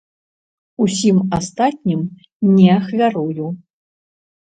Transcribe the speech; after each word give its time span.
Усім 0.85 1.17
астатнім 1.37 2.01
не 2.57 2.67
ахвярую. 2.81 3.45